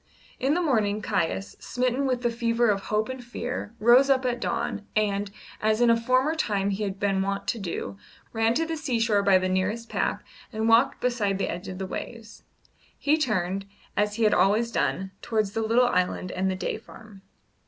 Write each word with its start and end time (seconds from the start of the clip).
In 0.39 0.55
the 0.55 0.63
morning 0.63 0.99
Caius, 0.99 1.55
smitten 1.59 2.07
with 2.07 2.23
the 2.23 2.31
fever 2.31 2.71
of 2.71 2.85
hope 2.85 3.07
and 3.07 3.23
fear, 3.23 3.75
rose 3.79 4.09
up 4.09 4.25
at 4.25 4.39
dawn, 4.39 4.87
and, 4.95 5.29
as 5.61 5.79
in 5.79 5.91
a 5.91 5.95
former 6.01 6.33
time 6.33 6.71
he 6.71 6.81
had 6.81 6.99
been 6.99 7.21
wont 7.21 7.47
to 7.49 7.59
do, 7.59 7.99
ran 8.33 8.55
to 8.55 8.65
the 8.65 8.77
seashore 8.77 9.21
by 9.21 9.37
the 9.37 9.47
nearest 9.47 9.89
path 9.89 10.23
and 10.51 10.67
walked 10.67 11.01
beside 11.01 11.37
the 11.37 11.49
edge 11.49 11.67
of 11.67 11.77
the 11.77 11.85
waves. 11.85 12.41
He 12.97 13.15
turned, 13.15 13.67
as 13.95 14.15
he 14.15 14.23
had 14.23 14.33
always 14.33 14.71
done, 14.71 15.11
towards 15.21 15.51
the 15.51 15.61
little 15.61 15.85
island 15.89 16.31
and 16.31 16.49
the 16.49 16.55
Day 16.55 16.77
Farm. 16.79 17.21